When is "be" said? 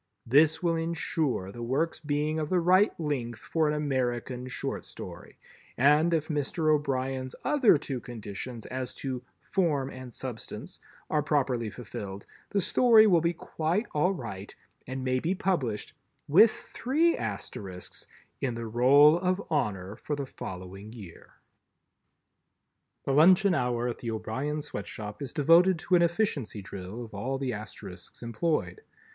13.21-13.33, 15.19-15.35